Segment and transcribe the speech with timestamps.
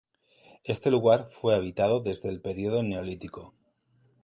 [0.63, 3.53] Este lugar fue habitado desde el periodo Neolítico.